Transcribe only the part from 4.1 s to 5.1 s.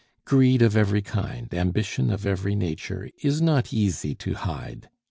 to hide.